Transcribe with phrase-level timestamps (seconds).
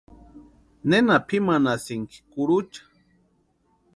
[0.89, 2.81] ¿Nena pʼimanhasïnki kurucha?